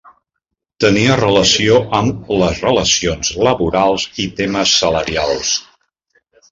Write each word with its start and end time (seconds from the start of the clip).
Tenia 0.85 1.17
relació 1.19 1.77
amb 1.99 2.33
les 2.43 2.63
relacions 2.69 3.33
laborals 3.49 4.09
i 4.27 4.31
temes 4.43 4.77
salarials. 4.83 5.59